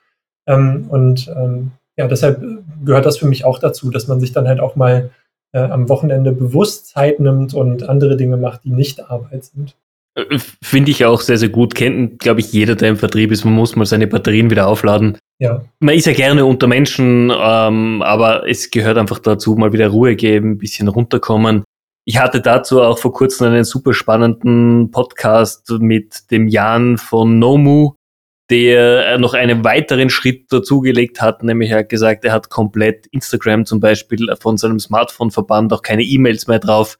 [0.47, 2.41] Ähm, und ähm, ja, deshalb
[2.85, 5.09] gehört das für mich auch dazu, dass man sich dann halt auch mal
[5.51, 9.75] äh, am Wochenende bewusst Zeit nimmt und andere Dinge macht, die nicht Arbeit sind.
[10.61, 11.75] Finde ich auch sehr, sehr gut.
[11.75, 13.45] Kennt, glaube ich, jeder, der im Vertrieb ist.
[13.45, 15.17] Man muss mal seine Batterien wieder aufladen.
[15.39, 15.61] Ja.
[15.79, 20.15] Man ist ja gerne unter Menschen, ähm, aber es gehört einfach dazu, mal wieder Ruhe
[20.15, 21.63] geben, ein bisschen runterkommen.
[22.05, 27.93] Ich hatte dazu auch vor kurzem einen super spannenden Podcast mit dem Jan von Nomu,
[28.49, 33.65] der noch einen weiteren Schritt dazugelegt hat, nämlich er hat gesagt, er hat komplett Instagram
[33.65, 36.97] zum Beispiel von seinem Smartphone verbannt, auch keine E-Mails mehr drauf,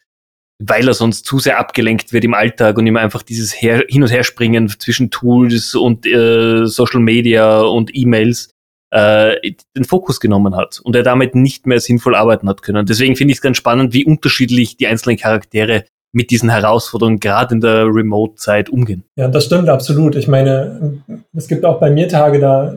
[0.62, 4.04] weil er sonst zu sehr abgelenkt wird im Alltag und ihm einfach dieses Her Hin-
[4.04, 8.52] und Herspringen zwischen Tools und äh, Social Media und E-Mails
[8.92, 9.36] äh,
[9.76, 12.86] den Fokus genommen hat und er damit nicht mehr sinnvoll arbeiten hat können.
[12.86, 17.56] Deswegen finde ich es ganz spannend, wie unterschiedlich die einzelnen Charaktere mit diesen Herausforderungen gerade
[17.56, 19.04] in der Remote-Zeit umgehen.
[19.16, 20.16] Ja, das stimmt absolut.
[20.16, 21.04] Ich meine,
[21.36, 22.76] es gibt auch bei mir Tage, da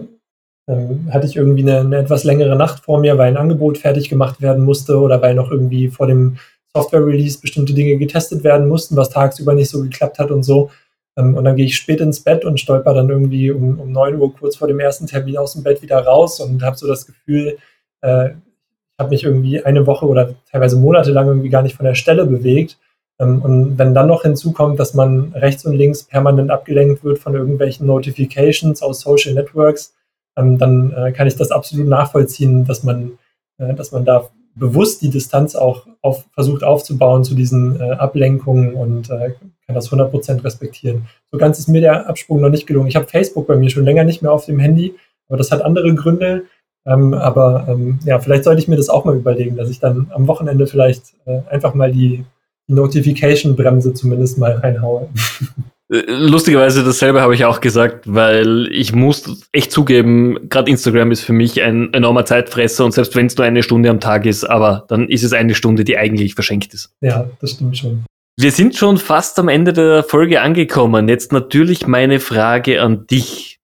[0.68, 4.08] ähm, hatte ich irgendwie eine, eine, etwas längere Nacht vor mir, weil ein Angebot fertig
[4.08, 6.36] gemacht werden musste oder weil noch irgendwie vor dem
[6.76, 10.70] Software-Release bestimmte Dinge getestet werden mussten, was tagsüber nicht so geklappt hat und so.
[11.16, 14.18] Ähm, und dann gehe ich spät ins Bett und stolper dann irgendwie um, um 9
[14.18, 17.06] Uhr kurz vor dem ersten Termin aus dem Bett wieder raus und habe so das
[17.06, 17.58] Gefühl,
[18.02, 21.94] äh, ich habe mich irgendwie eine Woche oder teilweise monatelang irgendwie gar nicht von der
[21.94, 22.78] Stelle bewegt
[23.22, 27.34] ähm, und wenn dann noch hinzukommt, dass man rechts und links permanent abgelenkt wird von
[27.34, 29.94] irgendwelchen Notifications aus Social Networks,
[30.36, 33.18] ähm, dann äh, kann ich das absolut nachvollziehen, dass man,
[33.58, 38.74] äh, dass man da bewusst die Distanz auch auf, versucht aufzubauen zu diesen äh, Ablenkungen
[38.74, 41.06] und kann das 100% respektieren.
[41.30, 42.88] So ganz ist mir der Absprung noch nicht gelungen.
[42.88, 44.94] Ich habe Facebook bei mir schon länger nicht mehr auf dem Handy,
[45.28, 46.44] aber das hat andere Gründe.
[46.84, 50.10] Ähm, aber ähm, ja, vielleicht sollte ich mir das auch mal überlegen, dass ich dann
[50.12, 52.24] am Wochenende vielleicht äh, einfach mal die
[52.66, 55.08] Notification-Bremse zumindest mal reinhaue.
[55.92, 61.20] Äh, lustigerweise dasselbe habe ich auch gesagt, weil ich muss echt zugeben, gerade Instagram ist
[61.22, 64.44] für mich ein enormer Zeitfresser und selbst wenn es nur eine Stunde am Tag ist,
[64.44, 66.90] aber dann ist es eine Stunde, die eigentlich verschenkt ist.
[67.00, 68.04] Ja, das stimmt schon.
[68.38, 71.08] Wir sind schon fast am Ende der Folge angekommen.
[71.08, 73.60] Jetzt natürlich meine Frage an dich.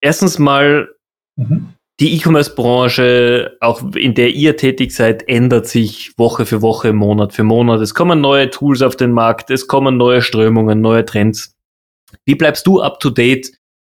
[0.00, 0.88] Erstens mal,
[1.36, 1.70] mhm.
[1.98, 7.42] die E-Commerce-Branche, auch in der ihr tätig seid, ändert sich Woche für Woche, Monat für
[7.42, 7.80] Monat.
[7.80, 11.56] Es kommen neue Tools auf den Markt, es kommen neue Strömungen, neue Trends.
[12.24, 13.52] Wie bleibst du up to date?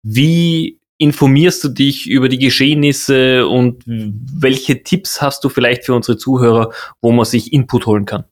[0.03, 6.17] Wie informierst du dich über die Geschehnisse und welche Tipps hast du vielleicht für unsere
[6.17, 6.71] Zuhörer,
[7.01, 8.25] wo man sich Input holen kann?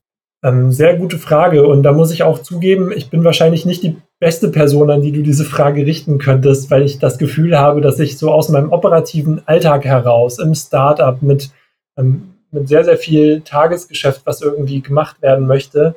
[0.43, 1.67] Ähm, sehr gute Frage.
[1.67, 5.13] Und da muss ich auch zugeben, ich bin wahrscheinlich nicht die beste Person, an die
[5.13, 8.73] du diese Frage richten könntest, weil ich das Gefühl habe, dass ich so aus meinem
[8.73, 11.51] operativen Alltag heraus im Startup mit,
[11.99, 15.95] ähm, mit sehr, sehr viel Tagesgeschäft, was irgendwie gemacht werden möchte,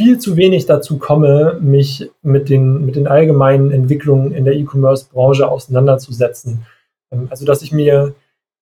[0.00, 5.46] viel zu wenig dazu komme, mich mit den, mit den allgemeinen Entwicklungen in der E-Commerce-Branche
[5.46, 6.62] auseinanderzusetzen.
[7.12, 8.14] Ähm, also, dass ich mir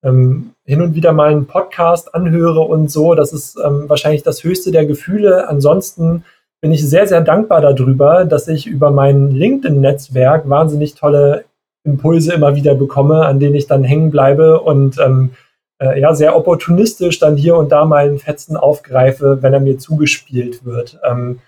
[0.02, 4.42] ähm, hin und wieder mal einen Podcast anhöre und so, das ist ähm, wahrscheinlich das
[4.42, 5.48] höchste der Gefühle.
[5.48, 6.24] Ansonsten
[6.60, 11.44] bin ich sehr, sehr dankbar darüber, dass ich über mein LinkedIn-Netzwerk wahnsinnig tolle
[11.84, 15.30] Impulse immer wieder bekomme, an denen ich dann hängen bleibe und ähm,
[15.78, 19.78] äh, ja, sehr opportunistisch dann hier und da mal einen Fetzen aufgreife, wenn er mir
[19.78, 20.98] zugespielt wird.
[21.08, 21.40] Ähm,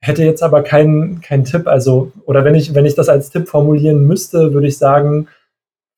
[0.00, 3.48] hätte jetzt aber keinen keinen Tipp, also, oder wenn ich, wenn ich das als Tipp
[3.48, 5.28] formulieren müsste, würde ich sagen,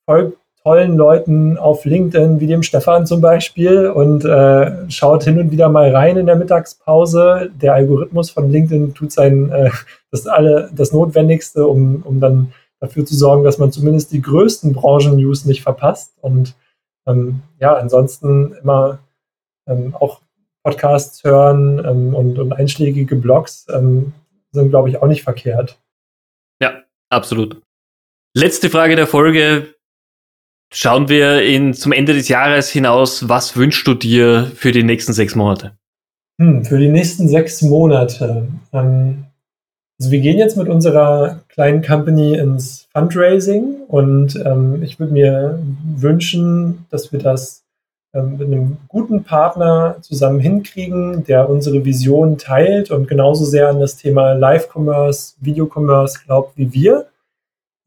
[0.07, 5.50] folgt tollen Leuten auf LinkedIn, wie dem Stefan zum Beispiel, und äh, schaut hin und
[5.50, 7.50] wieder mal rein in der Mittagspause.
[7.61, 9.70] Der Algorithmus von LinkedIn tut sein, äh,
[10.11, 14.72] das alle, das Notwendigste, um, um dann dafür zu sorgen, dass man zumindest die größten
[14.72, 16.12] Branchen-News nicht verpasst.
[16.20, 16.54] Und
[17.09, 19.01] ähm, ja, ansonsten immer
[19.66, 20.21] ähm, auch
[20.62, 24.12] Podcasts hören ähm, und, und einschlägige Blogs ähm,
[24.53, 25.79] sind, glaube ich, auch nicht verkehrt.
[26.61, 27.61] Ja, absolut.
[28.35, 29.75] Letzte Frage der Folge.
[30.73, 33.29] Schauen wir in, zum Ende des Jahres hinaus.
[33.29, 35.79] Was wünschst du dir für die nächsten sechs Monate?
[36.38, 38.49] Hm, für die nächsten sechs Monate.
[38.73, 39.25] Ähm,
[39.99, 45.59] also wir gehen jetzt mit unserer kleinen Company ins Fundraising und ähm, ich würde mir
[45.97, 47.64] wünschen, dass wir das
[48.14, 53.81] ähm, mit einem guten Partner zusammen hinkriegen, der unsere Vision teilt und genauso sehr an
[53.81, 57.07] das Thema Live-Commerce, Video-Commerce glaubt wie wir.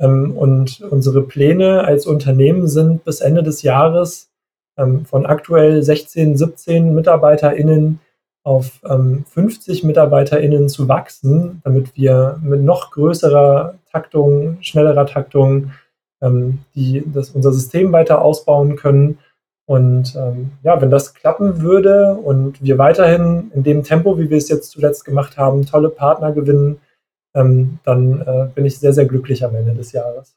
[0.02, 4.30] Ähm, und unsere Pläne als Unternehmen sind bis Ende des Jahres
[4.78, 8.02] ähm, von aktuell 16, 17 MitarbeiterInnen
[8.44, 15.72] auf ähm, 50 MitarbeiterInnen zu wachsen, damit wir mit noch größerer Taktung, schnellerer Taktung
[16.22, 19.20] ähm, die, das, unser System weiter ausbauen können.
[19.66, 24.38] Und ähm, ja, wenn das klappen würde und wir weiterhin in dem Tempo, wie wir
[24.38, 26.80] es jetzt zuletzt gemacht haben, tolle Partner gewinnen,
[27.36, 30.36] ähm, dann äh, bin ich sehr, sehr glücklich am Ende des Jahres.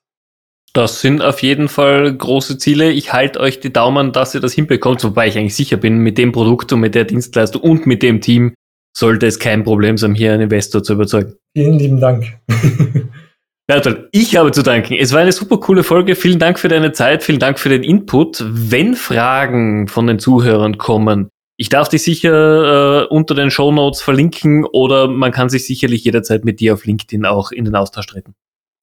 [0.75, 2.91] Das sind auf jeden Fall große Ziele.
[2.91, 6.19] Ich halte euch die Daumen, dass ihr das hinbekommt, wobei ich eigentlich sicher bin, mit
[6.19, 8.55] dem Produkt und mit der Dienstleistung und mit dem Team
[8.93, 11.35] sollte es kein Problem sein, hier einen Investor zu überzeugen.
[11.57, 12.39] Vielen lieben Dank.
[13.69, 14.95] Bertolt, ich habe zu danken.
[14.95, 16.17] Es war eine super coole Folge.
[16.17, 18.45] Vielen Dank für deine Zeit, vielen Dank für den Input.
[18.45, 24.03] Wenn Fragen von den Zuhörern kommen, ich darf dich sicher äh, unter den Show Notes
[24.03, 28.09] verlinken oder man kann sich sicherlich jederzeit mit dir auf LinkedIn auch in den Austausch
[28.09, 28.35] treten.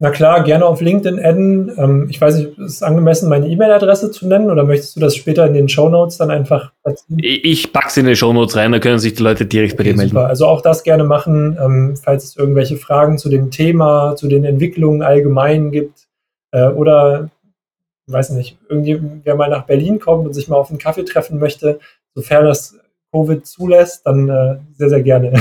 [0.03, 1.71] Na klar, gerne auf LinkedIn adden.
[1.77, 5.15] Ähm, ich weiß nicht, ist es angemessen, meine E-Mail-Adresse zu nennen oder möchtest du das
[5.15, 7.19] später in den Show Notes dann einfach platzieren?
[7.23, 9.83] Ich pack's in den Show Notes rein, da können sich die Leute direkt okay, bei
[9.83, 10.09] dir melden.
[10.09, 10.25] Super.
[10.25, 14.43] Also auch das gerne machen, ähm, falls es irgendwelche Fragen zu dem Thema, zu den
[14.43, 16.07] Entwicklungen allgemein gibt
[16.49, 17.29] äh, oder,
[18.07, 21.79] weiß nicht, irgendwer mal nach Berlin kommt und sich mal auf einen Kaffee treffen möchte,
[22.15, 22.75] sofern das
[23.13, 25.33] Covid zulässt, dann äh, sehr, sehr gerne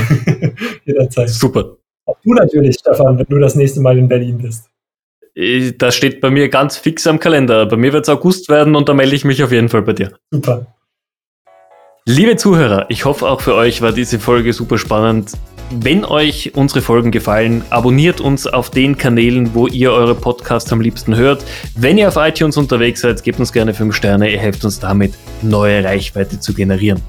[0.85, 1.29] jederzeit.
[1.29, 1.77] Super.
[2.05, 4.67] Auch du natürlich, Stefan, wenn du das nächste Mal in Berlin bist.
[5.77, 7.65] Das steht bei mir ganz fix am Kalender.
[7.65, 9.93] Bei mir wird es August werden und da melde ich mich auf jeden Fall bei
[9.93, 10.11] dir.
[10.29, 10.65] Super.
[12.05, 15.33] Liebe Zuhörer, ich hoffe auch für euch war diese Folge super spannend.
[15.69, 20.81] Wenn euch unsere Folgen gefallen, abonniert uns auf den Kanälen, wo ihr eure Podcasts am
[20.81, 21.45] liebsten hört.
[21.77, 25.13] Wenn ihr auf iTunes unterwegs seid, gebt uns gerne 5 Sterne, ihr helft uns damit,
[25.43, 27.01] neue Reichweite zu generieren.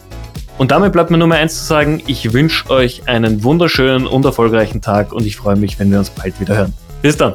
[0.59, 4.25] Und damit bleibt mir nur mehr eins zu sagen, ich wünsche euch einen wunderschönen und
[4.25, 6.73] erfolgreichen Tag und ich freue mich, wenn wir uns bald wieder hören.
[7.01, 7.35] Bis dann.